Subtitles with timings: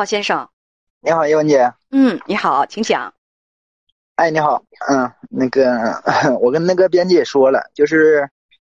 [0.00, 0.48] 好，先生。
[1.02, 1.74] 你好，叶文姐。
[1.90, 3.12] 嗯，你好，请讲。
[4.14, 6.00] 哎，你好，嗯，那个
[6.40, 8.26] 我跟那个编辑也说了，就是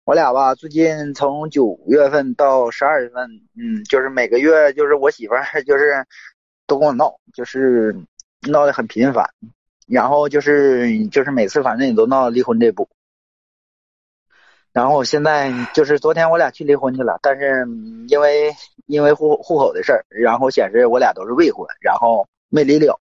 [0.05, 6.05] 我俩吧，最近从九月份到十二月份，嗯，就是每个月就是我媳妇儿 就是
[6.65, 7.93] 都跟我闹，就是
[8.49, 9.29] 闹得很频繁，
[9.85, 12.87] 然后就是就是每次反正也都闹到离婚这步。
[14.77, 17.65] 然后我现在就是昨天我俩去离婚去了，但是
[18.09, 18.55] 因为
[18.85, 22.99] 因为户户口的事儿，然后显示我俩都是未婚，然后没离了。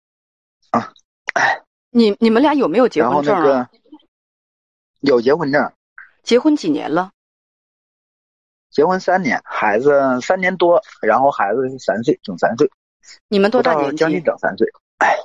[0.71, 0.91] 啊，
[1.33, 3.69] 哎，你你们俩有没有结婚证啊？
[4.99, 5.71] 有结婚证。
[6.23, 7.11] 结婚几年了？
[8.69, 12.69] 结婚三年，孩子三年多，然后孩子是三岁，整三岁。
[13.29, 13.95] 你们多大年纪？
[13.95, 14.67] 将近整三岁。
[14.97, 15.15] 哎，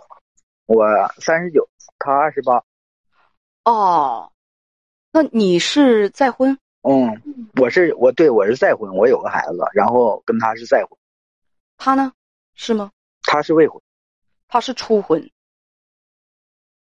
[0.67, 0.87] 我
[1.19, 2.63] 三十九，他二十八。
[3.65, 4.31] 哦。
[5.17, 6.59] 那你是再婚？
[6.83, 7.23] 嗯，
[7.59, 10.91] 我是我对我是再婚，我有个孩子，然后跟他是再婚。
[11.79, 12.13] 他呢？
[12.55, 12.91] 是吗？
[13.23, 13.81] 他是未婚。
[14.47, 15.27] 他是初婚。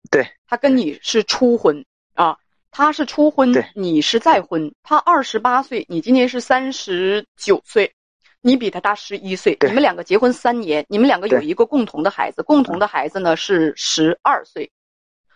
[0.09, 0.27] 对。
[0.47, 2.35] 他跟你是初婚啊？
[2.71, 4.73] 他是初婚，你是再婚。
[4.81, 7.93] 他二十八岁，你今年是三十九岁，
[8.41, 9.55] 你比他大十一岁。
[9.61, 14.71] 你们两个结婚三年，你们两个有一个共同的孩子，共同的孩子呢是十二岁，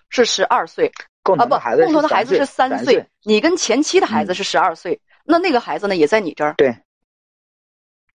[0.09, 0.91] 是十二岁。
[1.35, 6.53] 啊不，共同的孩子是三岁，你跟前妻的孩子是十二岁，那那个孩子呢也在你这儿？
[6.57, 6.77] 对，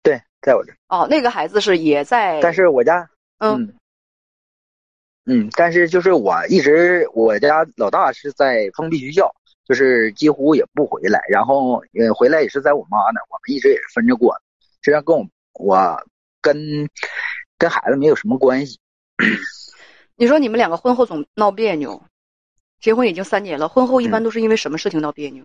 [0.03, 0.77] 对，在我这儿。
[0.89, 3.75] 哦，那个孩子是也在，但是我家，嗯，
[5.25, 9.35] 嗯，但是就是我一直我家老大是在封闭学校，
[9.65, 14.35] 就是几乎也不回来，然后呃回来也是在我妈那，我们一直也是分着过，
[14.83, 16.05] 实际上跟我我
[16.41, 16.89] 跟
[17.59, 18.79] 跟孩子没有什么关系。
[20.17, 22.03] 你说你们两个婚后总闹别扭？
[22.81, 25.45] 结婚已经三年了，婚后一般都是因为什么事情闹别扭？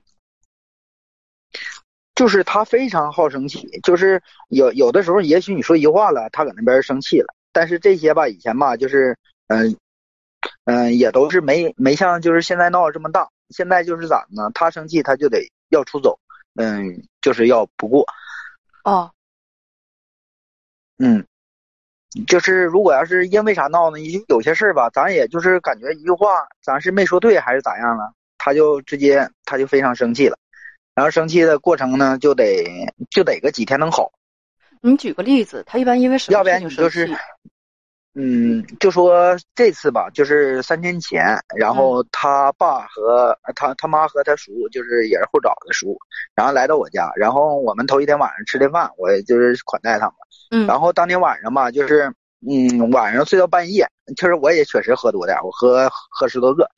[2.15, 7.27] 就是他非常好生气，就是有有的时候，也许你说一句话了，他搁那边生气了。
[7.51, 9.75] 但是这些吧，以前吧，就是嗯
[10.63, 13.29] 嗯，也都是没没像就是现在闹这么大。
[13.49, 14.49] 现在就是咋呢？
[14.53, 16.17] 他生气他就得要出走，
[16.55, 18.05] 嗯，就是要不过。
[18.83, 19.11] 哦。
[20.97, 21.25] 嗯。
[22.27, 23.97] 就是如果要是因为啥闹呢？
[24.29, 30.37] 有些事儿吧，咱也就是感觉一句话，咱是没说对还是咋样了，他就直接他就非常生气了，
[30.93, 32.63] 然后生气的过程呢，就得
[33.09, 34.11] 就得个几天能好。
[34.81, 36.37] 你举个例子，他一般因为什么？
[36.37, 37.09] 要不然你就是，
[38.13, 45.97] 嗯，就说这次吧，就是三天前，然后他爸和他他妈和他叔，就是也是后找的叔，
[46.33, 50.15] 然后来到我家，然后我们头一天晚上吃的饭，我就是款待他们。
[50.51, 52.13] 嗯，然后当天晚上吧，就是
[52.47, 56.69] 嗯，晚上睡到半夜，其实我也确实喝多点，我喝喝十多个，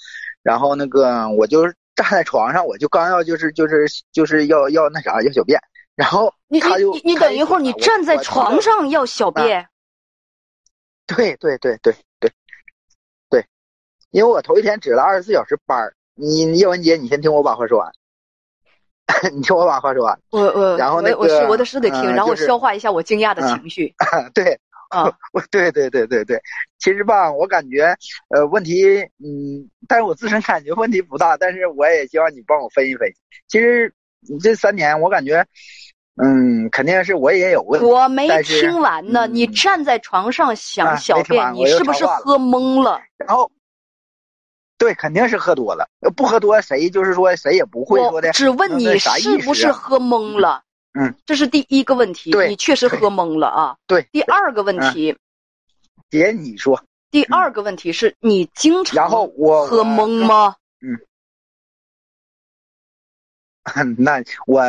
[0.41, 5.59] 然后那个我就站在床上，我就刚要就是就是就是要要那啥要小便，
[5.95, 9.67] 然后他就你你等一会儿，你站在床上要小便？
[11.05, 12.31] 对对对对对
[13.29, 13.45] 对，
[14.11, 17.91] 因为我头一天值了二十四小时班你叶文杰，你先听我把话说完。
[19.33, 23.93] 你听我把话说完，我我然后那个我是我得是得听，然后我消化一下我惊讶的情绪。
[24.35, 24.59] 对，
[24.89, 26.39] 啊，我对对对对对，
[26.77, 27.95] 其实吧，我感觉
[28.35, 33.15] 呃问题嗯，但是我自身感觉问题不大，但是我也希望你帮我分析分析。
[33.47, 33.93] 其实
[34.29, 35.45] 你这三年，我感觉
[36.21, 37.87] 嗯，肯定是我也有问题。
[37.87, 42.99] 我没听完呢，你站在床上想小便，你是不是喝懵了？
[43.17, 43.49] 然后。
[44.77, 45.89] 对，肯定是喝多了。
[46.15, 48.31] 不喝多，谁就是说谁也不会说的。
[48.31, 50.61] 只问你是不是喝懵了？
[50.93, 52.31] 嗯，这是第一个问题。
[52.47, 53.75] 你确实喝懵了啊。
[53.87, 54.07] 对。
[54.11, 55.17] 第二个问题，
[56.09, 56.83] 姐，你说。
[57.09, 60.55] 第二个问题是你经常然后我喝懵吗？
[60.81, 60.99] 嗯。
[63.97, 64.63] 那我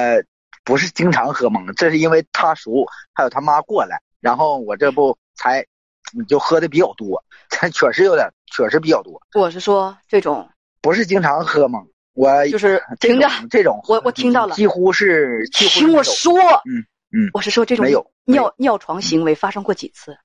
[0.64, 5.66] 不是经常喝懵，这是因为他叔还有他妈过来，然后我这不才
[6.12, 8.26] 你就喝的比较多，他 确实有点。
[8.50, 9.20] 确实比较多。
[9.34, 10.48] 我是说这种
[10.80, 11.80] 不是经常喝吗？
[12.14, 16.34] 我就是听着这种，我我听到了，几乎是听我说，
[16.66, 20.16] 嗯嗯，我是说这种没有尿尿床行为发生过几次？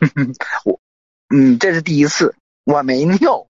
[0.64, 0.80] 我
[1.34, 2.34] 嗯，这是第一次，
[2.64, 3.46] 我没尿，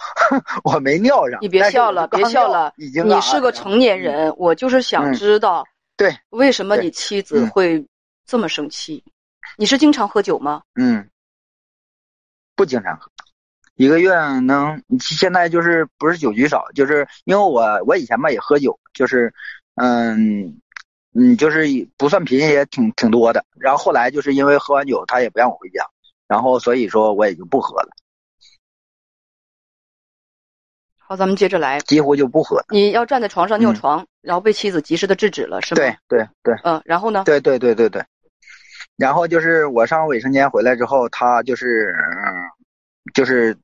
[0.64, 1.38] 我没尿上。
[1.42, 5.64] 你别笑了，别笑了，已经你是个成年人，我就是想知道
[5.96, 7.84] 对，为什么你妻子嗯会
[8.26, 9.04] 这么生气？
[9.58, 10.62] 你是经常喝酒吗？
[10.80, 11.06] 嗯，
[12.58, 13.08] 不经常喝，
[13.76, 19.32] 一个月能现在就是不是酒局少，就是因为我我以前吧也喝酒，就是
[19.76, 20.60] 嗯
[21.14, 21.66] 嗯就是
[21.96, 25.86] 不算频也挺挺多的，然后后来就是因为喝完酒他也不让我回家，
[26.26, 27.90] 然后所以说我也就不喝了，
[30.96, 31.78] 好，咱们接着来。
[31.82, 32.60] 几乎就不喝。
[32.70, 35.78] 你要站在床上尿嗯床，然后被妻子及时的制止了，是吗？
[35.80, 35.96] 对。
[36.08, 37.22] 对对嗯，然后呢？
[37.24, 38.04] 对对对对对，
[38.98, 42.34] 然后就是我上卫生间回来之后，他就是嗯
[43.14, 43.56] 就是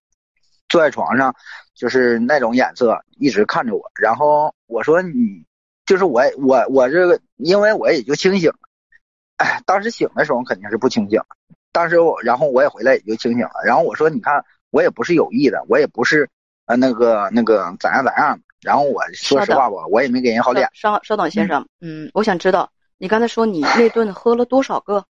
[0.69, 1.35] 坐在床上，
[1.75, 3.83] 就是那种眼色一直看着我。
[4.01, 5.45] 然后我说你
[5.87, 8.59] 就是我我我这个，因为我也就清醒了，
[9.39, 11.21] 哎，当时醒的时候肯定是不清醒，
[11.73, 13.55] 当时我然后我也回来也就清醒了。
[13.67, 14.41] 然后我说你看
[14.71, 16.31] 我也不是有意的，我也不是
[16.67, 18.39] 呃那个那个咋样咋样。
[18.63, 20.69] 然后我说实话吧，我也没给人好脸。
[20.73, 25.05] 稍稍等，先生，嗯，我想知道你刚才说你那顿喝了多少个？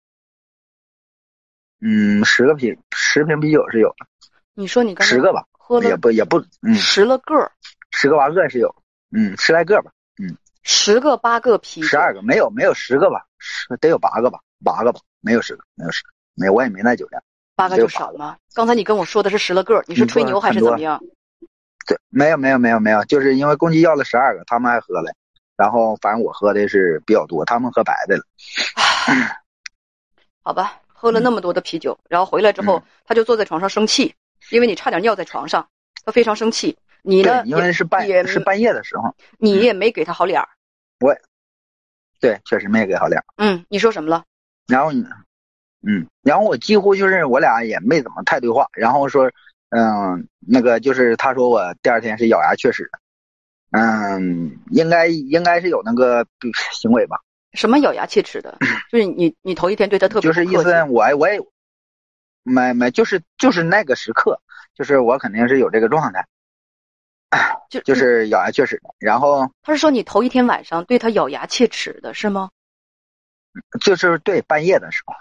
[1.80, 4.06] 嗯，十个啤十瓶啤酒是有的，
[4.54, 6.74] 你说你刚十个吧，喝了也不也不嗯。
[6.74, 7.50] 十了个，
[7.90, 8.74] 十个八个是有，
[9.10, 9.90] 嗯，十来个吧，
[10.22, 17.22] 嗯十个八个啤酒，十二个没有没有十个吧，十得有八个吧，八个吧，没有十个，没有十个，没有我也没那酒量，
[17.56, 18.36] 八个就少了吗？
[18.54, 21.00] 刚才你跟我说的是十了个，你是嗯吹牛还是怎么样？
[21.86, 25.10] 对，没有没有没有没有，就是因为公鸡要了十二个，他们还喝了，
[25.56, 28.22] 然后反正我喝的是比较多，他们喝白的了，
[30.42, 34.14] 好吧，喝了那么多的啤酒，然后回来之后，嗯他就坐在床上生气，
[34.50, 35.66] 因为你差点尿在床上，
[36.04, 36.76] 他非常生气。
[37.02, 37.48] 你呢对，？
[37.50, 40.46] 因为是半也是半夜的时候，你也没给他好脸儿。
[41.00, 41.16] 我
[42.20, 44.22] 对，确实没给好脸儿，嗯，你说什么了？
[44.68, 45.02] 然后你
[45.88, 49.32] 嗯，然后我几乎就是我俩也没怎么太对话，然后说
[49.70, 52.98] 嗯那个就是他说我第二天是咬牙切齿的。
[53.72, 56.26] 嗯，应该应该是有那个
[56.76, 57.18] 行为吧，
[57.52, 58.56] 什么咬牙切齿的？
[58.90, 61.40] 就是你你头一天对他特别就是意思我我也
[62.42, 64.40] 没没就是就是那个时刻，
[64.74, 66.26] 就是我肯定是有这个状态，
[67.68, 72.50] 就就是咬牙切齿的，然后他是说你头一天晚上对他咬牙切齿的是吗？
[73.84, 75.14] 就是对半夜的时候，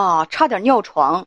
[0.00, 1.26] 啊，差点尿床，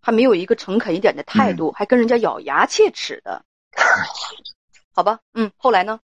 [0.00, 3.44] 还没有一个诚恳一点的态嗯度，还跟人家咬牙切齿的。
[4.94, 6.00] 好吧，嗯，后来呢？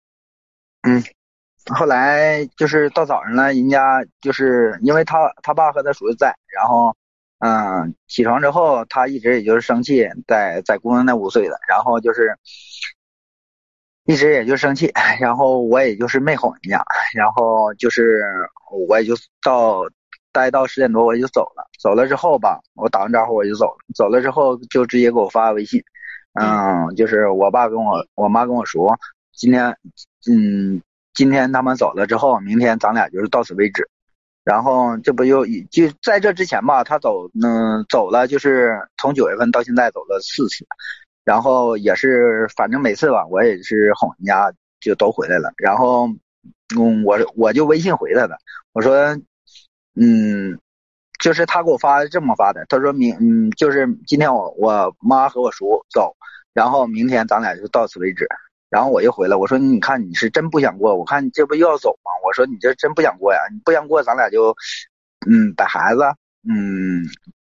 [1.74, 6.96] 后来就是到早上了，人家就是因为他他爸和他叔叔在，然后
[7.40, 12.36] 嗯起床之后，他一直也就是生气，在在姑娘那屋睡的，然后就是
[14.04, 16.82] 一直也就生气，然后我也就是没哄人家，
[17.14, 18.22] 然后就是
[18.88, 19.82] 我也就到
[20.32, 25.82] 待到十点多我就走了，走了之后吧，我打完招呼我就走了，走了之后就直接给我发微信，
[26.32, 28.98] 嗯，就是我爸跟我我妈跟我说，
[29.32, 29.76] 今天
[30.30, 30.80] 嗯。
[31.18, 33.88] 今天他们走了之后，明天咱俩就是到此为止。
[34.44, 40.64] 然后这不就就在这之前吧，他走嗯走了，就是从九月份到现在走了四次，
[41.24, 45.52] 然后也是反正每次吧，我也是哄人家就都回来了。
[45.56, 46.08] 然后
[46.76, 48.38] 嗯我我就微信回他的，
[48.72, 49.18] 我说
[49.96, 50.56] 嗯
[51.18, 56.14] 就是他给我发这么发的，他说明嗯就是今天我我妈和我叔走，
[56.54, 58.28] 然后明天咱俩就到此为止。
[58.70, 62.10] 然后我又回来，我说你看你是真不想过，我看你这不又要走吗？
[62.24, 64.54] 我说你这真不想过呀，你不想过，咱俩就，
[65.26, 66.02] 嗯，把孩子，
[66.48, 67.04] 嗯，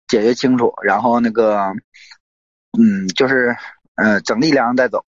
[0.07, 1.73] 解决清楚，然后那个，
[2.79, 3.57] 嗯，就是，
[3.97, 5.05] 嗯，整力量再走，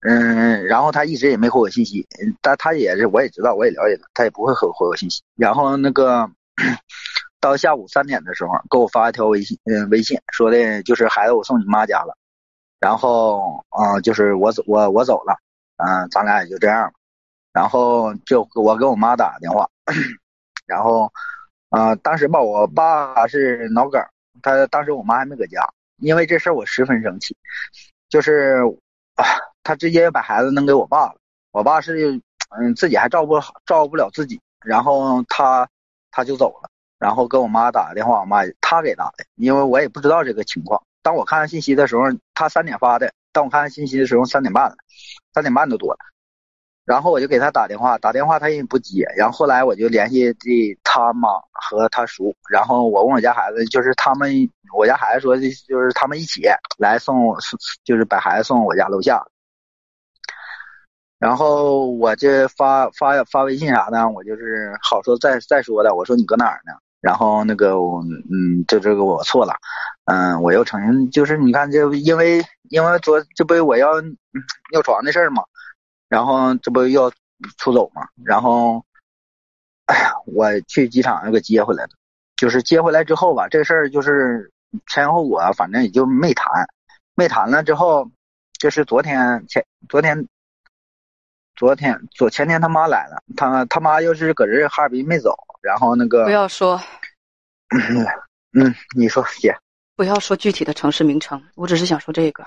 [0.00, 2.06] 嗯，然后他一直也没回我信息，
[2.40, 5.22] 但他也是我也知道，我也了解他，他也不会回回我信息。
[5.36, 6.30] 然后那个，
[7.40, 12.16] 到下午三点的时候，给我发一条微信，嗯，微信说的就是孩子我送你妈家了。
[12.80, 15.36] 然后，嗯、就是我走，我我走了，
[15.76, 16.92] 嗯、咱俩也就这样了。
[17.52, 19.68] 然后就我给我妈打电话，
[20.66, 21.12] 然后，
[21.70, 24.00] 呃，当时吧，我爸是脑梗，
[24.42, 25.66] 他当时我妈还没搁家，
[25.96, 27.36] 因为这事儿我十分生气，
[28.08, 28.62] 就是
[29.16, 29.24] 啊，
[29.64, 31.16] 他直接把孩子扔给我爸了，
[31.50, 32.20] 我爸是
[32.50, 35.68] 嗯自己还照顾照顾不了自己，然后他
[36.12, 40.80] 他就走了，然后跟我妈打个电话，我妈他给打的，因为我也不知道这个情况。
[41.02, 42.02] 当我看信息的时候，
[42.34, 43.12] 他三点发的。
[43.32, 44.76] 当我看信息的时候，三点半了，
[45.32, 45.98] 三点半都多了。
[46.84, 49.04] 然后我就给他打电话，打电话他也不接。
[49.14, 52.34] 然后后来我就联系的他妈和他叔。
[52.50, 54.32] 然后我问我家孩子，就是他们，
[54.74, 56.42] 我家孩子说的，就是他们一起
[56.78, 57.36] 来送，
[57.84, 59.22] 就是把孩子送我家楼下。
[61.18, 65.94] 然后我这发发发微信啥的，我就是好说再再说的。
[65.94, 66.72] 我说你搁哪儿呢？
[67.00, 69.54] 然后那个我嗯，就这个我错了，
[70.04, 75.44] 嗯，我又承认，就是你看这因为因为昨这不我要尿床的事儿嘛，
[76.08, 77.10] 然后这不要
[77.56, 78.84] 出走嘛，然后
[79.86, 81.90] 哎呀我去机场又给接回来了。
[82.36, 84.52] 就是接回来之后吧，这事儿就是
[84.86, 86.68] 前因后果，反正也就没谈，
[87.16, 88.08] 没谈了之后，
[88.60, 90.28] 就是昨天前昨天，
[91.58, 96.80] 昨天昨前天他妈来了，他他妈又是搁这哈尔滨没走，然后那个不要说，
[98.52, 99.52] 嗯，你说姐，
[99.96, 102.46] 不要说具体的城市名称，我只是想说这个，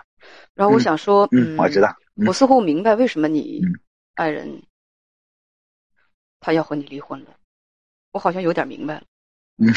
[0.54, 1.94] 然后我想说，嗯，我知道，
[2.26, 3.62] 我似乎明白为什么你
[4.16, 4.64] 爱人
[6.40, 7.32] 他要和你离婚了，
[8.14, 9.04] 我好像有点明白了。
[9.58, 9.74] 嗯，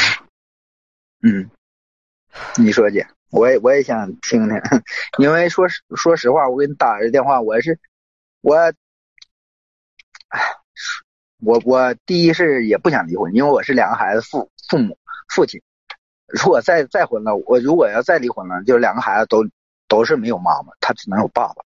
[1.22, 1.50] 嗯，
[2.56, 4.60] 你说姐，我也我也想听听，
[5.18, 7.76] 因为说实说实话，我给你打这电话，我是
[8.42, 8.72] 我，哎，
[11.44, 14.96] 我我第一是也不想离婚，因为我是两个孩子父父母
[15.28, 15.60] 父亲，
[16.26, 19.44] 如果再再婚了，我如果要再离婚了，就两个孩子都
[19.88, 21.62] 都是没有妈妈，他只能有爸爸。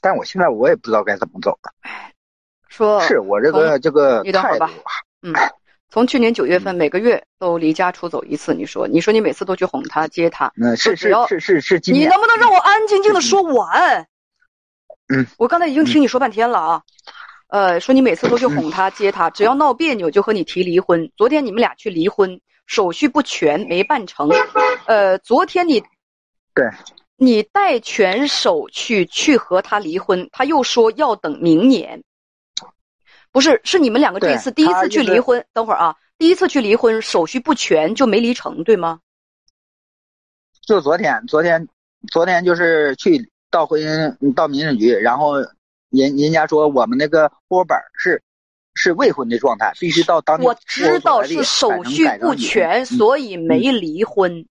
[0.00, 1.72] 但我现在我也不知道该怎么走了。
[2.68, 4.66] 说是我这个这个态度，
[5.22, 5.32] 嗯。
[5.90, 8.52] 从去年九月份，每个月都离家出走一次。
[8.52, 11.80] 你说，你说你每次都去哄他、接他，那是是是是是。
[11.90, 14.06] 你能不能让我安安静静的说完？
[15.08, 16.82] 嗯，我刚才已经听你说半天了啊。
[17.48, 21.10] 呃，说你每次都去哄他、接他，只要闹别扭就和你提离婚。
[21.16, 24.28] 昨天你们俩去离婚，手续不全，没办成。
[24.86, 25.80] 呃，昨天你，
[26.54, 26.68] 对，
[27.16, 32.02] 你带全手续去和他离婚，他又说要等明年。
[33.32, 35.42] 不是，是你们两个这次第一次去离婚。
[35.52, 39.00] 等会儿啊，第一次去离婚，手续不全就没离成，对吗？
[40.66, 41.66] 就昨天，昨天，
[42.12, 45.36] 昨天就是去到婚姻到民政局，然后
[45.90, 48.22] 人人家说我们那个户口本是
[48.74, 54.46] 是未婚的状态，必须到当我知道是手续不全，所以没离婚。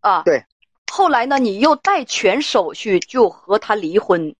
[0.00, 0.44] 啊，对。
[0.90, 4.34] 后来呢，你又带全手续就和他离婚，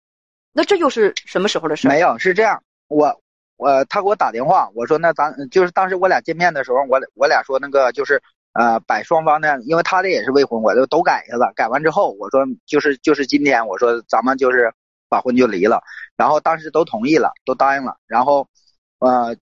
[0.52, 1.86] 那这又是什么时候的事？
[1.88, 2.62] 没有，是这样。
[2.88, 3.20] 我
[3.56, 8.20] 我他给我打电话，我说那咱就是当时我俩见面的时候，我我俩说那个就是
[8.54, 11.52] 呃把双方的，因为他的也是未婚，我就都改下了。
[11.54, 14.72] 改完之后，我说就是就是今天，我说咱们就是
[15.08, 15.82] 把婚就离了。
[16.16, 17.96] 然后当时都同意了，都答应了。
[18.06, 18.48] 然后
[18.98, 19.36] 呃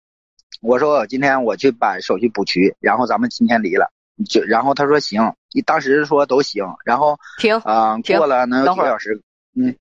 [0.61, 3.93] 我说我今天我去把手续补齐，然后咱们今天离了。
[4.29, 6.65] 就然后他说行，你当时说都行。
[6.85, 9.23] 然后停啊过了能有几个小时，
[9.55, 9.77] 嗯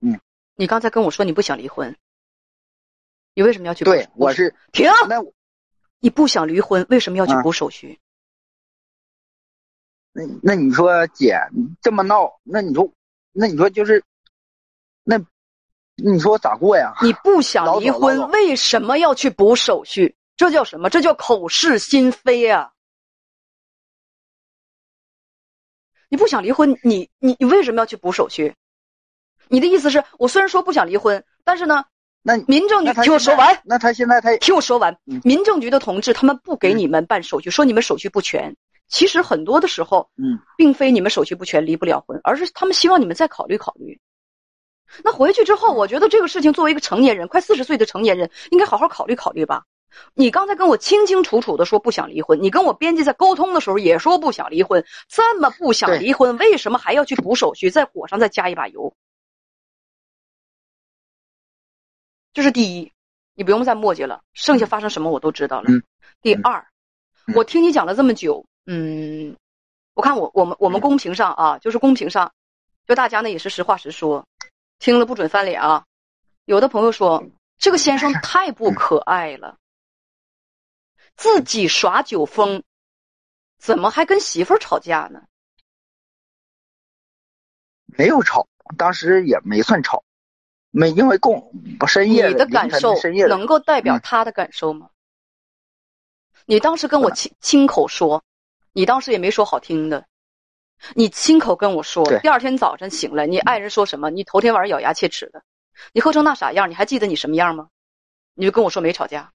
[0.00, 0.20] 嗯，
[0.56, 1.96] 你刚才跟我说你不想离婚。
[3.34, 3.84] 你为什么要去？
[3.84, 4.88] 对，我是停。
[5.08, 5.24] 那
[5.98, 7.98] 你不想离婚，为什么要去补手续？
[10.12, 12.92] 那那你说姐，你这么闹，那你说，
[13.32, 14.04] 那你说就是，那
[15.96, 16.94] 你说我咋过呀？
[17.02, 20.16] 你不想离婚，为什么要去补手续？
[20.36, 20.90] 这叫什么？
[20.90, 22.72] 这叫口是心非啊！
[26.08, 28.54] 你不想离婚，你你你为什么要去补手续？
[29.48, 31.84] 你的意思是我虽然说不想离婚，但是呢？
[32.26, 38.56] 那民政局听我说完，那他现在他听我说完，民政局的同志他们不给你们办手续，说你们手续不全。
[38.88, 44.00] 其实很多的时候，嗯，并非你们手续不全离不了婚，而是他们希望你们再考虑考虑。
[45.02, 49.64] 那回去之后，我觉得这个事情作为一个成年人，快四十岁的成年人，应该好好考虑考虑吧。
[50.14, 58.94] 你刚才跟我清清楚楚的说不想离婚，你跟我编辑在沟通的时候也说不想离婚，这么不想离婚，为什么还要去补手续，在火上再加一把油？
[62.32, 62.90] 这是第一。
[63.36, 65.68] 你不用再墨迹了，剩下发生什么我都知道了。
[66.22, 66.64] 第二，
[67.34, 69.36] 我听你讲了这么久，嗯，
[69.94, 72.32] 我看我我们我们公屏上啊，就是公屏上，
[72.86, 74.24] 就大家呢也是实话实说，
[74.78, 75.84] 听了不准翻脸啊。
[76.44, 77.24] 有的朋友说
[77.58, 79.58] 这个先生 太不可爱了，
[81.16, 82.62] 自己耍酒疯，
[83.58, 85.22] 怎么还跟媳妇儿吵架呢？
[87.86, 90.04] 没有吵，当时也没算吵。
[90.70, 91.52] 没，因为共
[91.86, 92.94] 深夜你的感受
[93.28, 94.90] 能够代表他的感受吗？
[96.46, 98.24] 你当时跟我亲亲口说，
[98.72, 100.06] 你当时也没说好听的，
[100.94, 104.10] 你亲口跟我说，第二天早晨醒来，你爱人说什么？
[104.10, 105.42] 你头天晚上咬牙切齿的，
[105.92, 107.68] 你喝成那傻样，你还记得你什么样吗？
[108.34, 109.32] 你就跟我说没吵架，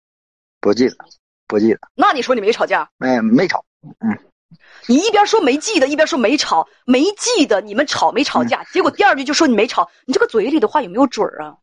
[0.59, 0.95] 不记得，
[1.47, 1.79] 不记得。
[1.95, 2.91] 那你说你没吵架？
[2.97, 4.17] 没，没吵，嗯。
[4.87, 11.57] 你一边说没记得，一边说没吵，没记得你们吵没吵架，结果第二句就说你没吵，你这个嘴里的话有没有准儿啊？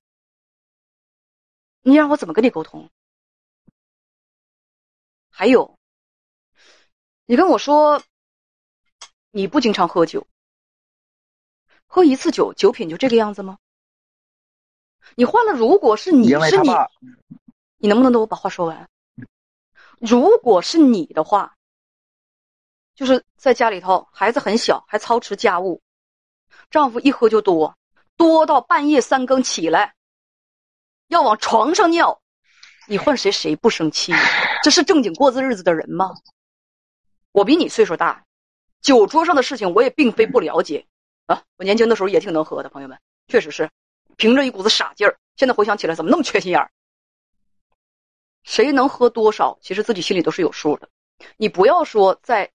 [1.82, 2.88] 你让我怎么跟你沟通？
[5.30, 5.76] 还有，
[7.26, 8.02] 你跟我说
[9.36, 10.26] 你不经常喝酒，
[11.86, 13.58] 喝一次酒酒品就这个样子吗？
[15.14, 16.70] 你换了，如果是你是你，
[17.76, 18.88] 你能不能等我把话说完？
[20.00, 21.54] 如果是你的话。
[22.94, 25.82] 就是在家里头，孩子很小，还操持家务，
[26.70, 27.76] 丈夫一喝就多，
[28.16, 29.94] 多到半夜三更起来，
[31.08, 32.22] 要往床上尿，
[32.88, 34.14] 你换谁谁不生气？
[34.64, 36.14] 这是正经过日子的人吗？
[37.32, 38.24] 我比你岁数大，
[38.86, 40.86] 酒桌上的事情我也并非不了解
[41.26, 41.42] 啊。
[41.56, 43.68] 我年轻的时候也挺能喝的，朋友们，确实是
[44.16, 45.18] 凭着一股子傻劲儿。
[45.34, 46.70] 现在回想起来，怎么那么缺心眼儿？
[48.44, 50.88] 谁能喝多少，其实自己心里都是有数的。
[51.36, 52.52] 你不要说在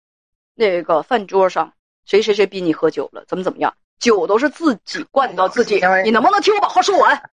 [0.54, 1.74] 那个饭桌上
[2.06, 5.82] 谁谁谁逼你喝酒了，怎么怎么样，酒都是自己灌到自己。
[6.04, 7.32] 你能不能听我把话说完？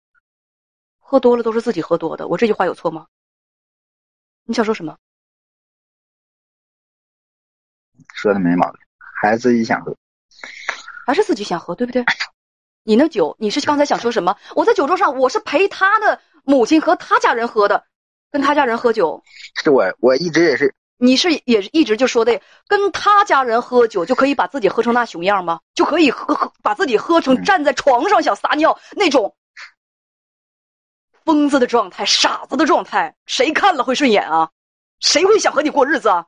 [1.01, 3.09] 喝多了都是自己喝多的，我这句话有错吗？
[4.45, 4.97] 你想说什么？
[8.15, 8.81] 说的没毛病，
[9.25, 9.97] 还是自己想喝，
[11.07, 12.05] 还是自己想喝，对不对？
[12.83, 14.37] 你那酒，你是刚才想说什么？
[14.55, 17.85] 我在酒桌上，我是陪他的母亲和他家人喝的，
[18.31, 19.23] 跟他家人喝酒。
[19.63, 20.75] 是我，我一直也是。
[20.97, 25.61] 你是也是一直就说的，跟他家人喝酒就可以把自己喝成那熊样吗？
[25.75, 29.35] 就可以喝喝把自己喝成站在床上想撒尿那种
[31.25, 34.51] 疯子的状态、傻子的状态，谁看了会顺眼啊？
[35.01, 36.27] 谁会想和你过日子啊？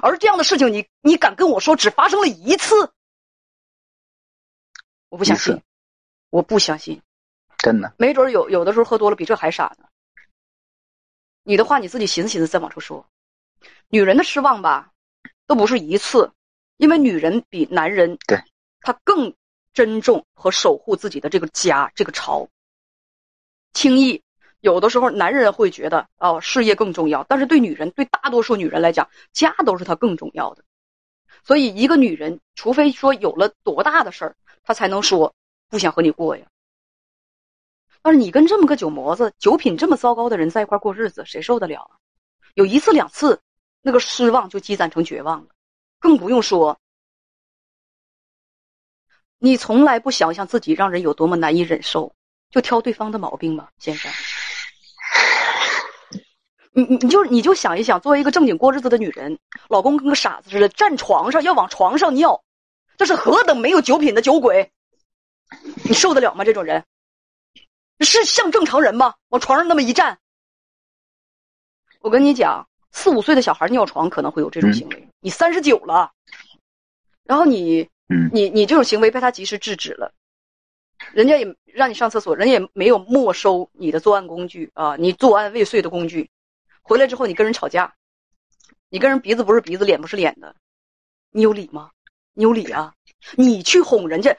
[0.00, 2.92] 而这样的事情，你你敢跟我说只发生了一次？
[5.08, 5.62] 我不相信，
[6.30, 7.02] 我不相信，
[7.58, 7.94] 真的。
[7.98, 9.86] 没准有有的时候喝多了比这还傻呢。
[11.42, 13.06] 你的话你自己寻思寻思再往出说。
[13.88, 14.92] 女人的失望吧，
[15.46, 16.32] 都不是一次，
[16.78, 18.42] 因为女人比男人对，
[18.80, 19.34] 她更
[19.74, 22.48] 珍重和守护自己的这个家这个巢。
[23.74, 24.22] 轻易。
[24.62, 30.62] 有的时候，男人会觉得哦，事业更重要，但是对女人，对大多数女人来讲，家都是她更重要的。
[31.42, 35.34] 所以，一个女人，除非说有了多大的事儿，她才能说
[35.68, 36.46] 不想和你过呀。
[38.02, 41.98] 但是，你跟这么个酒魔子、酒品这么糟糕的人在一块过日子，谁受得了啊？
[42.54, 43.40] 有一次两次，
[43.80, 45.48] 那个失望就积攒成绝望了，
[45.98, 46.78] 更不用说
[49.38, 52.14] 你从来不想想自己让人有多么难以忍受，
[52.48, 54.12] 就挑对方的毛病吗，先生？
[56.74, 62.42] 你你你就你就想一想，作为一个正经过日子的女人，老公跟个傻子似的站床上要往床上尿，
[62.96, 64.72] 这是何等没有酒品的酒鬼！
[65.84, 66.44] 你受得了吗？
[66.44, 66.82] 这种人
[68.00, 69.14] 是像正常人吗？
[69.28, 70.18] 往床上那么一站，
[72.00, 75.08] 我跟你讲，四五岁的小孩尿床可能会有这种行为。
[75.20, 76.10] 你三十九了，
[77.24, 77.86] 然后你
[78.32, 80.10] 你你这种行为被他及时制止了，
[81.12, 86.30] 人家也让你上厕所，人家也没有没收你的作案工具啊，你作案未遂的工具。
[86.82, 87.94] 回来之后，你跟人吵架，
[88.88, 90.54] 你跟人鼻子不是鼻子，脸不是脸的，
[91.30, 91.90] 你有理吗？
[92.34, 92.94] 你有理啊？
[93.36, 94.36] 你去哄人家，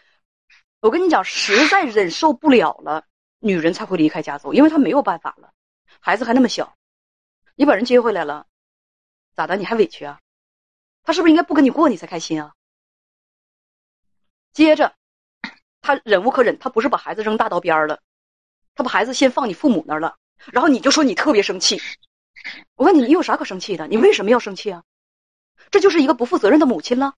[0.82, 3.06] 我跟你讲，实在忍受不了了，
[3.40, 5.54] 女人才会离开家走，因为她没有办法了，
[6.00, 6.76] 孩子还那么小，
[7.56, 8.46] 你把人接回来了，
[9.34, 9.56] 咋的？
[9.56, 10.20] 你还委屈啊？
[11.04, 12.54] 他是不是应该不跟你过，你才开心啊？
[14.54, 14.96] 接着，
[15.82, 18.02] 他忍无可忍，他不是把孩子扔大道边了，
[18.76, 20.18] 他把孩子先放你父母那儿了，
[20.52, 21.82] 然后你就说你特别生气。
[22.76, 23.88] 我问你，你有啥可生气的？
[23.88, 24.84] 你为什么要生气啊？
[25.72, 27.14] 这就是一个不负责任的母亲了。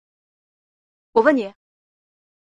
[1.11, 1.53] 我问你，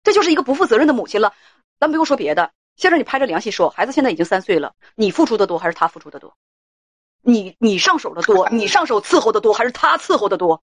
[0.03, 1.35] 这就是一个不负责任的母亲了。
[1.81, 6.37] 咱不用说别的，先生，你拍着良心说，孩子现在已经三岁了，你付出的多还是他付出的多？
[7.23, 10.63] 你你上手的多，你上手伺候的多还是他伺候的多？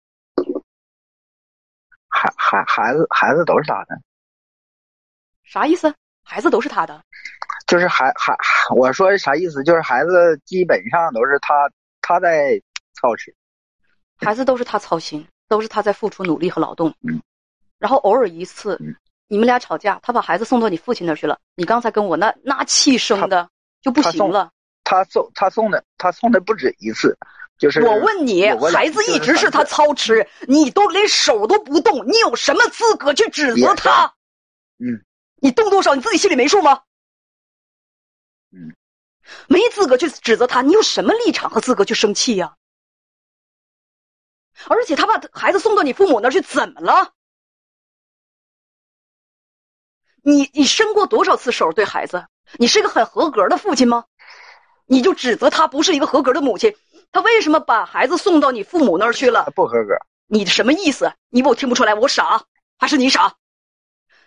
[2.09, 4.01] 孩孩孩子孩子都是他的，
[5.45, 5.95] 啥意思？
[6.25, 7.03] 孩子都是他的，
[7.67, 8.37] 就是孩孩，
[8.75, 9.63] 我说啥意思？
[9.63, 11.71] 就是孩子基本上都是他。
[12.09, 12.59] 他在
[12.95, 13.35] 操持，
[14.17, 16.89] 孩子都是他操心，都是他在付出努力和劳动。
[17.03, 17.21] 嗯，
[17.79, 18.81] 然后偶尔一次，
[19.27, 21.39] 你们俩吵架，他把孩子送到你父亲那儿去了。
[21.55, 23.47] 你刚才跟我那那气生的
[23.83, 24.51] 就不行了。
[24.85, 27.15] 他送他送的他送的不止一次，
[27.59, 34.15] 就是我问你，孩子一直是他操持，你都连手都不动，你有什么资格去指责他？
[34.79, 35.05] 嗯，
[35.43, 36.81] 你动多少你自己心里没数吗？
[38.51, 38.75] 嗯。
[39.47, 42.57] 没资格去指责他，你有什么立场和资格去生气呀？
[44.67, 47.13] 而且他把孩子送到你父母那儿去，怎么了？
[50.23, 52.27] 你你伸过多少次手对孩子？
[52.59, 54.05] 你是一个很合格的父亲吗？
[54.87, 56.75] 你就指责他不是一个合格的母亲？
[57.13, 59.51] 他为什么把孩子送到你父母那儿去了？
[59.55, 59.95] 不合格。
[60.27, 61.13] 你什么意思？
[61.29, 62.45] 你我听不出来，我傻
[62.79, 63.37] 还是你傻？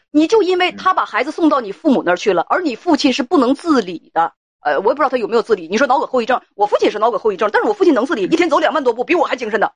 [0.09, 4.33] 你就因为他把孩子送到你父母那儿去了，而你父亲是不能自理的。
[4.61, 5.67] 呃，我也不知道他有没有自理。
[5.67, 9.71] 你说脑梗后遗症，我父亲是脑梗后遗症，但是我父亲能自理，一天走两万多步，比我还精神呢。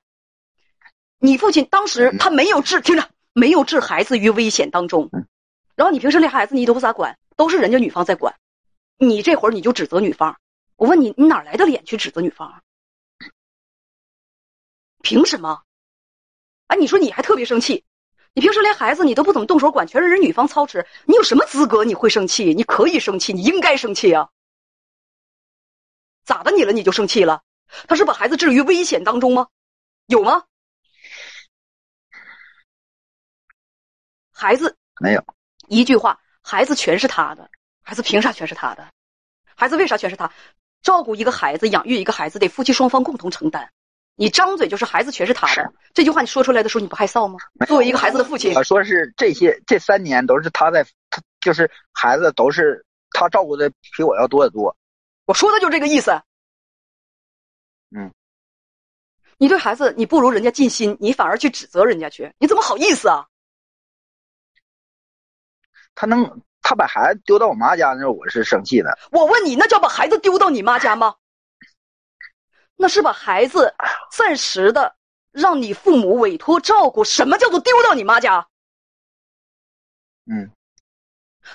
[1.18, 5.10] 你父亲当时他没有置，听着，没有置孩子于危险当中。
[5.74, 8.36] 然后你平时那孩子你都不咋管，都是人家女方在管，
[8.96, 10.38] 你这会儿你就指责女方。
[10.76, 12.62] 我问你，你哪来的脸去指责女方？
[15.02, 15.62] 凭什么？
[16.68, 17.84] 哎，你说你还特别生气，
[18.34, 22.54] 你平时连孩子你都不怎么动手管，全是人女方操持，你有什么资格你会生气？
[22.54, 24.28] 你可以生气，你应该生气啊。
[26.26, 27.42] 咋的你了你就生气了？
[27.88, 29.46] 他是把孩子置于危险当中吗？
[30.06, 30.44] 有吗？
[34.32, 35.24] 孩子没有
[35.68, 37.48] 一句话，孩子全是他的，
[37.82, 38.88] 孩子凭啥全是他的？
[39.54, 40.30] 孩子为啥全是他？
[40.82, 43.70] 照顾一个孩子，养育一个孩子，得夫妻双方共同承担。
[44.16, 47.38] 你张嘴就是孩子全是他的，这句话你说出来的时候，你不害臊吗？
[47.66, 54.76] 作为一个孩子的父亲，我说是这些这三年都是他在，他就是孩子都是他照顾的比我要多得多。
[55.26, 56.10] 我说的就这个意思。
[57.90, 58.12] 嗯，
[59.36, 63.26] 你对孩子你不如人家尽心，你反而去指责人家去，你怎么好意思啊？
[65.94, 68.98] 他能他把孩子丢到我妈家那，我是生气的。
[69.10, 71.16] 我问你，那叫把孩子丢到你妈家吗？
[72.76, 73.74] 那是把孩子
[74.10, 74.96] 暂时的
[75.30, 77.02] 让你父母委托照顾。
[77.04, 78.46] 什么叫做丢到你妈家？
[80.26, 80.50] 嗯，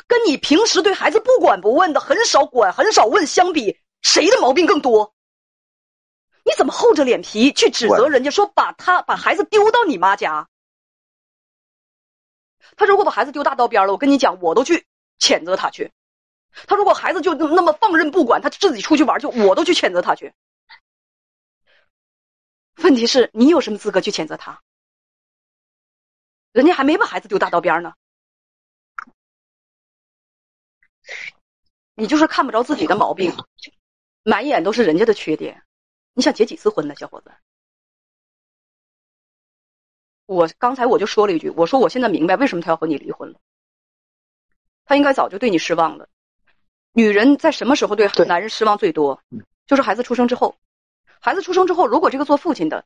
[0.07, 5.13] 跟你平时对孩子不管不问的、很少管、很少问相比，谁的毛病更多？
[6.43, 10.49] 你怎么厚着脸皮去指责人家说把他把孩子丢到你妈家？
[12.75, 14.87] 他如果把孩子丢大道边了，我跟你讲，我都去
[15.19, 15.91] 谴责他去。
[16.67, 20.33] 他如果孩子就那么放任不管，他自己出去玩去，我都去谴责他去。
[22.77, 24.61] 问题是你有什么资格去谴责他？
[26.51, 27.93] 人家还没把孩子丢大道边呢，
[31.95, 33.33] 你就是看不着自己的毛病，
[34.23, 35.63] 满眼都是人家的缺点。
[36.13, 37.31] 你想结几次婚呢，小伙子？
[40.25, 43.39] 我刚才我就说了一句，我说我现在明白为什么他要和你离婚了。
[44.85, 46.09] 他应该早就对你失望了。
[46.93, 49.21] 女人在什么时候对男人失望最多？
[49.67, 50.57] 就是孩子出生之后。
[51.19, 52.85] 孩子出生之后，如果这个做父亲的，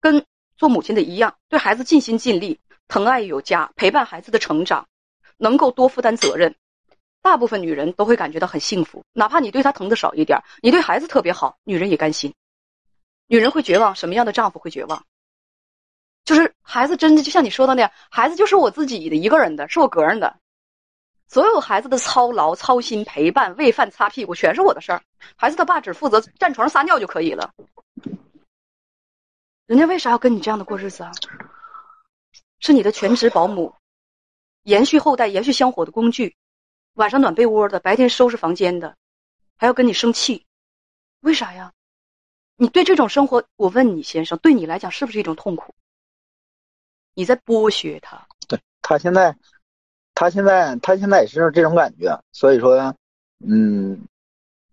[0.00, 0.24] 跟
[0.56, 4.88] 做母亲的一样，对孩子尽心尽力，疼爱有加，陪伴孩子的成长，
[5.36, 6.56] 能够多负担责任，
[7.24, 9.02] 大部分女人都会感觉到很幸福。
[9.14, 12.34] 哪怕你对她疼的少一点，你对孩子特别好，女人也甘心。
[13.28, 15.02] 女人会绝望，什么样的丈夫会绝望？
[16.26, 20.36] 就是孩子真的就像你说的那样，孩子就是我自己的一个人的，是我个人的。
[21.26, 25.02] 所有孩子的操劳、操心、陪伴、喂饭、擦屁股，全是我的事儿。
[25.34, 27.50] 孩子他爸只负责站床上撒尿就可以了。
[29.64, 31.10] 人家为啥要跟你这样的过日子啊？
[32.60, 33.74] 是你的全职保姆，
[34.64, 36.36] 延续后代、延续香火的工具，
[36.94, 38.96] 晚上暖被窝的，白天收拾房间的，
[39.56, 40.44] 还要跟你生气，
[41.20, 41.72] 为啥呀？
[42.56, 45.74] 你对这种生活，我问你，先生，对你来讲是不是一种痛苦？
[47.14, 48.26] 你在剥削他。
[48.48, 49.36] 对他现在。
[50.16, 52.94] 他现在，他现在也是这种感觉，所以说，
[53.44, 54.06] 嗯，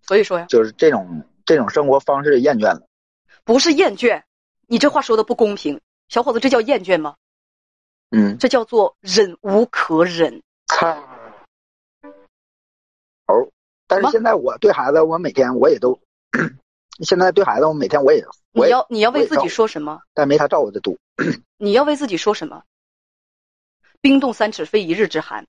[0.00, 2.86] 所以说呀，就是这种这种生活方式厌倦了，
[3.42, 4.22] 不是厌倦，
[4.68, 7.16] 你这话说的不公平，小伙子，这叫厌倦吗？
[8.12, 10.40] 嗯，这叫做忍无可忍。
[10.68, 11.11] 看，哦，
[13.92, 16.00] 但是现在我对孩子，我每天我也都，
[17.00, 20.00] 现在对孩子，我每天我也，你要你要为自己说什么？
[20.14, 20.96] 但没他照顾的多。
[21.58, 22.62] 你要为自己说什么？
[24.00, 25.46] 冰冻三尺，非一日之寒。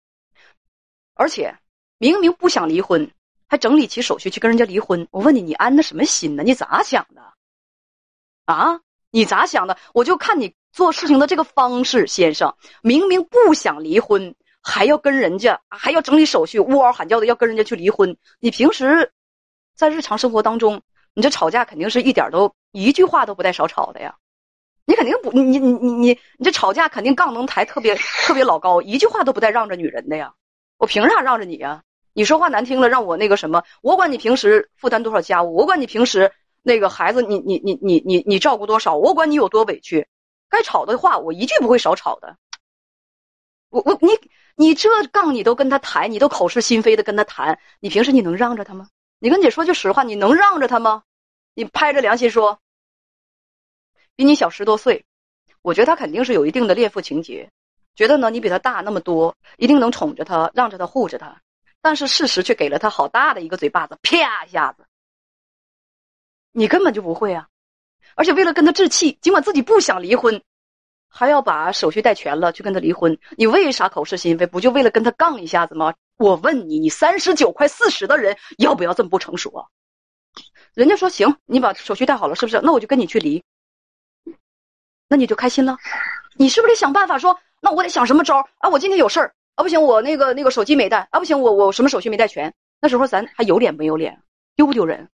[1.15, 1.57] 而且，
[1.97, 3.11] 明明不想离婚，
[3.47, 5.07] 还整理起手续去跟人家离婚。
[5.11, 6.43] 我问你，你安的什么心呢？
[6.43, 7.21] 你咋想的？
[8.45, 9.77] 啊，你咋想的？
[9.93, 18.17] 我就看你做事情的这个方式，先生，明明不想离婚，还要跟人家，还要整理手续，呜嗷喊叫的要跟人家去离婚。
[18.39, 19.11] 你平时
[19.75, 20.81] 在日常生活当中，
[21.13, 24.15] 你这吵架肯定是一点都一句话都不带少吵的呀。
[24.85, 30.33] 你肯定不，你你你你你这吵架肯定杠能抬特别特别老高，一句话都不带让着女人的呀！
[30.77, 31.83] 我凭啥让着你呀？
[32.13, 33.63] 你说话难听了，让我那个什么？
[33.81, 40.07] 我管你平时负担多少家务，我管你平时那个孩子你你你你你你照顾多少，我管你有多委屈。
[40.49, 42.35] 该吵的话，我一句不会少吵的。
[43.73, 44.09] 我我你
[44.55, 48.87] 你这杠你都跟他抬，你都口是心非的跟他谈，你平时你能让着他吗？
[49.17, 51.01] 你跟姐说句实话，你能让着他吗？
[51.55, 52.59] 你拍着良心说。
[54.15, 55.03] 比你小十多岁，
[55.63, 57.49] 我觉得他肯定是有一定的恋父情节，
[57.95, 61.41] 觉得呢你比他大那么多，一定能宠着他，让着他，护着他。
[61.81, 64.85] 但是事实却给了他好大的一个嘴巴子，啪一下子。
[66.51, 67.47] 你根本就不会啊！
[68.15, 70.39] 而且为了跟他置气，尽管自己不想离婚，
[71.15, 73.15] 还要把手续带全了去跟他离婚。
[73.37, 74.47] 你为啥口是心非？
[74.47, 75.93] 不就为了跟他杠一下子吗？
[76.17, 79.63] 我问你，你三十九快四十的人，要不要这么不成熟啊？
[80.73, 82.59] 人家说行，你把手续带好了，是不是？
[82.63, 83.43] 那我就跟你去离。
[85.07, 85.77] 那你就开心了，
[86.35, 87.39] 你是不是得想办法说？
[87.61, 88.67] 那我得想什么招啊？
[88.69, 92.51] 我今天有事儿啊，不行，我那个那个手机没带啊，不行，我我什么手续没带全？
[92.81, 94.19] 那时候咱还有脸没有脸？
[94.55, 95.07] 丢不丢人？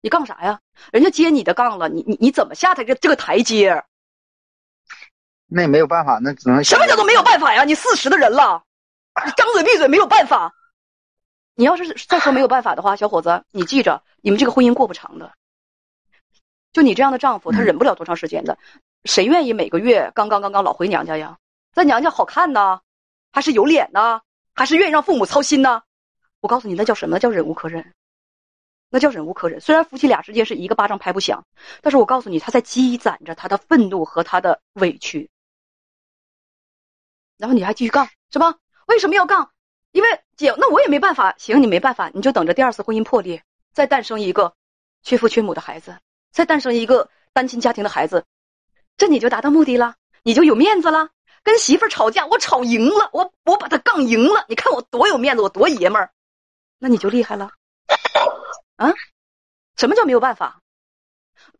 [0.00, 0.60] 你杠啥呀？
[0.90, 3.84] 人家接你的杠了，你你你怎么下他这这个台阶？
[5.54, 7.62] 那也没有办法，那只能什么叫做没有办法呀？
[7.62, 8.64] 你四十的人了，
[9.24, 10.52] 你张嘴闭嘴没有办法。
[11.54, 15.32] 你要是再说没有办法的话，小伙子，你记着，你们这个婚姻过不长的。
[16.72, 18.58] 就你这样的丈夫，他忍不了多长时间的。
[19.04, 21.38] 谁愿意每个月刚刚刚刚老回娘家呀？
[21.72, 22.80] 在娘家好看呢，
[23.30, 24.20] 还是有脸呢？
[24.56, 25.82] 还是愿意让父母操心呢？
[26.40, 27.14] 我告诉你，那叫什么？
[27.14, 27.92] 那叫忍无可忍。
[28.90, 29.60] 那叫忍无可忍。
[29.60, 31.44] 虽然夫妻俩之间是一个巴掌拍不响，
[31.80, 35.30] 但是我告诉你，他在积攒着他的愤怒和他的委屈。
[37.38, 38.54] 然后你还继续杠是吧？
[38.86, 39.50] 为什么要杠？
[39.92, 41.34] 因为姐，那我也没办法。
[41.38, 43.42] 行，你没办法，你就等着第二次婚姻破裂，
[43.72, 44.54] 再诞生一个
[45.02, 45.98] 缺父缺母的孩子，
[46.32, 48.24] 再诞生一个单亲家庭的孩子，
[48.96, 51.10] 这你就达到目的了，你就有面子了。
[51.42, 56.10] 跟媳妇吵架，我吵赢了，我我把他杠赢了，你看我多有面子，我多爷们儿，
[56.78, 57.50] 那你就厉害了。
[58.76, 58.92] 啊？
[59.76, 60.60] 什么叫没有办法？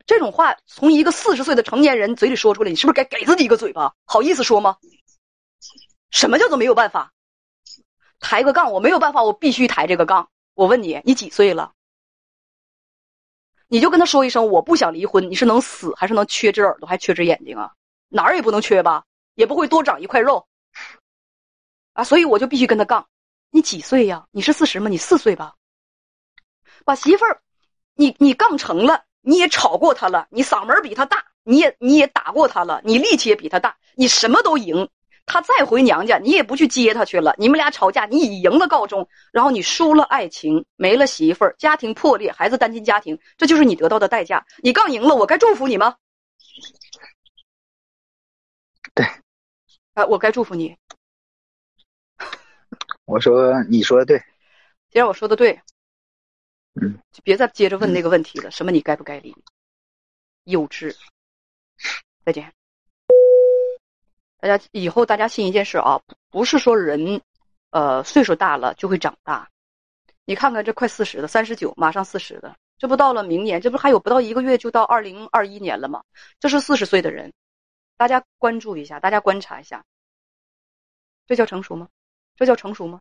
[0.07, 3.95] 这种话从一个四十岁的成年人嘴里说出来，你是不是该给自己一个嘴巴？
[4.07, 4.77] 好意思说吗？
[6.15, 7.13] 什么叫做没有办法？
[8.21, 10.31] 抬个杠，我没有办法，我必须抬这个杠。
[10.55, 11.73] 我问你，你几岁了？
[13.67, 15.29] 你就跟他说一声，我不想离婚。
[15.29, 17.73] 你是能死，还是能缺只耳朵，还缺只眼睛啊？
[18.09, 19.05] 哪儿也不能缺吧？
[19.35, 20.47] 也不会多长一块肉
[21.95, 22.05] 啊！
[22.05, 23.09] 所以我就必须跟他杠。
[23.51, 24.25] 你几岁呀？
[24.31, 24.89] 你是四十吗？
[24.89, 25.57] 你四岁吧？
[26.85, 27.43] 把媳妇儿，
[27.95, 34.89] 你你杠成了，你也吵过他了，你嗓门比他大，你也你也打过他了，你力气也比他大，你什么都赢。
[35.27, 37.35] 他再回娘家，你也不去接他去了。
[37.39, 44.45] 你们俩吵架，你以赢了告终，然后你输了爱情，没了媳妇儿，家庭破裂，孩子单亲家庭，这就是你得到的代价。
[44.59, 45.97] 你杠赢了，我该祝福你吗？
[48.95, 49.05] 对，
[49.95, 50.77] 啊，我该祝福你。
[53.07, 54.19] 我说，你说的对。
[54.91, 55.61] 既然我说的对，
[56.81, 58.51] 嗯，就别再接着问那个问题了。
[58.51, 58.71] 什么？
[58.71, 59.35] 你该不该离？
[60.45, 60.95] 幼稚。
[62.25, 62.53] 再见。
[64.45, 67.23] 大家以后大家信一件事啊，不是说人，
[67.71, 69.49] 呃，岁数大了就会长大。
[70.27, 76.05] 你看看这快四十的，三十九，马上四十的，这不到了明年，这不还有不到一个月就到二零二一年了吗？
[76.41, 77.33] 这是四十岁的人，
[77.97, 79.83] 大家关注一下，大家观察一下，
[81.27, 81.89] 这叫成熟吗？
[82.37, 83.01] 这叫成熟吗？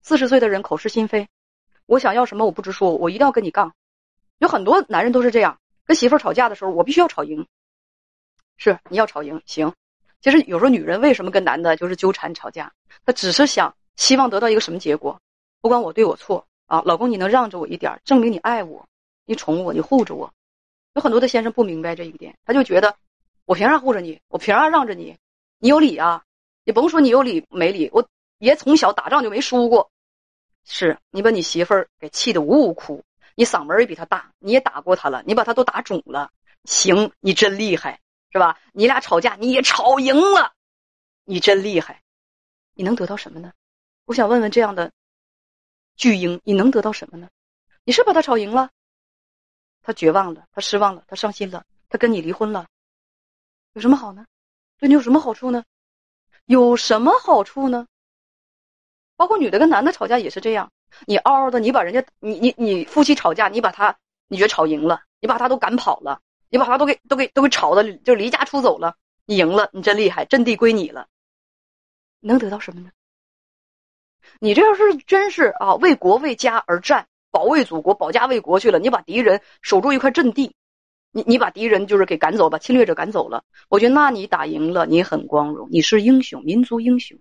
[0.00, 1.28] 四十岁的人口是心非，
[1.84, 3.74] 我想要什么我不直说，我一定要跟你杠。
[4.38, 7.46] 有很多男人都是这样，跟媳妇吵架的时候，我必须要吵赢。
[8.56, 9.74] 是你要吵赢，行。
[10.20, 12.72] 其实有时候女人为什么跟男的就是纠缠吵架？
[13.06, 15.18] 她只是想希望得到一个什么结果？
[15.60, 18.86] 不管我对我错啊，老公你能让着我一点，证明你爱我，
[19.24, 20.32] 你宠我，你护着我。
[20.94, 22.94] 有很多的先生不明白这一点，他就觉得
[23.44, 24.20] 我凭啥护着你？
[24.28, 25.16] 我凭啥让着你？
[25.58, 26.22] 你有理啊？
[26.64, 28.06] 你甭说你有理没理，我
[28.38, 29.90] 爷从小打仗就没输过。
[30.64, 33.02] 是你把你媳妇儿给气得呜呜哭，
[33.34, 36.30] 你嗓门也比他大，你也打过他了，你把他都打肿了。
[36.64, 37.98] 行，你真厉害。
[38.32, 38.58] 是吧？
[38.72, 40.52] 你俩吵架，你也吵赢了，
[41.24, 42.02] 你真厉害。
[42.74, 43.52] 你能得到什么呢？
[44.04, 44.92] 我想问问这样的
[45.96, 47.28] 巨婴，你能得到什么呢？
[47.84, 48.70] 你是把他吵赢了，
[49.82, 52.66] 他绝望了，他失望了，他伤心了，他跟你离婚了，
[53.72, 54.26] 有什么好呢？
[54.78, 55.64] 对你有什么好处呢？
[56.46, 57.86] 有什么好处呢？
[59.16, 60.72] 包括女的跟男的吵架也是这样，
[61.06, 66.20] 你嗷嗷的，你把人家，你你你夫妻吵架，你把他，你觉得吵赢了，你把他都赶跑了。
[66.50, 71.06] 你把他都给都给都给吵的就离家出走了，你赢了，你真厉害，阵地归你了。
[72.20, 72.90] 能得到什么呢？
[74.40, 80.54] 你这要是真是啊，为国为家而战，保卫祖国，保家卫国去了，你把敌人守住一块阵地，
[81.12, 87.18] 你你把敌人就是给赶走，把侵略者赶走了，我觉得那你打赢了，你很光荣，你是英雄，民族英雄。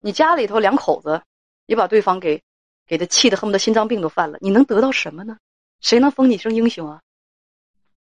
[0.00, 1.22] 你家里头两口子，
[1.66, 2.42] 你把对方给
[2.86, 5.38] 给他气得恨不得心脏病都犯了，你能得到什么呢？
[5.80, 7.00] 谁能封你声英雄啊？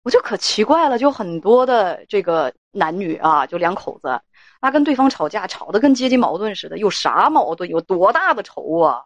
[0.04, 4.22] 我就可奇怪了，就很多的这个男女啊，就两口子，
[4.62, 6.78] 那跟对方吵架，吵得跟阶级矛盾似的。
[6.78, 7.68] 有啥矛盾？
[7.70, 9.04] 有多大的仇啊？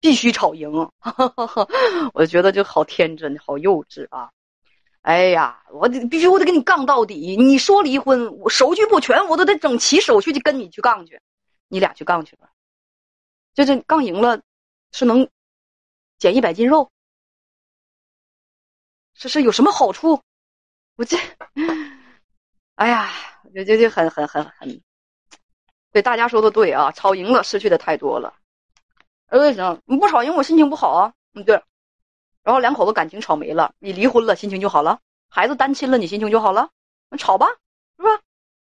[0.00, 0.70] 必须吵赢！
[2.12, 4.30] 我就觉得就好天真，好幼稚啊！
[5.00, 7.36] 哎呀，我得必须，我得跟你杠到底。
[7.36, 11.20] 你说离婚，我手续不全，我都得整齐手续去跟你去杠去。
[11.68, 12.50] 你俩去杠去吧。
[13.54, 14.40] 就是杠赢了，
[14.92, 15.26] 是能
[16.18, 16.90] 减一百斤肉。
[19.14, 20.20] 这是有什么好处？
[20.96, 21.16] 我这，
[22.76, 23.10] 哎呀，
[23.54, 24.80] 就就就很很很很，
[25.92, 28.34] 对大家说的对啊，吵赢了失去的太多了。
[29.30, 31.12] 为什么你不吵赢我心情不好啊？
[31.34, 31.60] 嗯，对。
[32.42, 36.70] 然后两口子感情吵没了，你离婚了心情就好了，孩子单亲了你心情就好了，
[37.08, 37.48] 那吵吧，
[37.96, 38.10] 是吧？